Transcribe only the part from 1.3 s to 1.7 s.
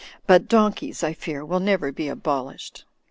will